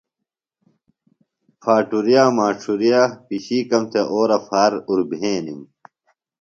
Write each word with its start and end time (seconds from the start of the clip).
پھاٹُریہ، 1.61 2.23
ماڇُھرِیہ 2.35 3.01
پِشِیکم 3.27 3.83
تھےۡ 3.91 4.07
اورہ 4.11 4.37
پھار 4.47 4.71
اُربھینِم۔ 4.87 5.61